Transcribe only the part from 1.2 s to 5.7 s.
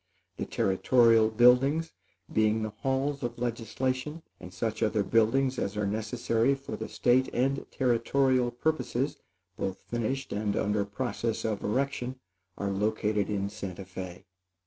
buildings, being the halls of legislation, and such other buildings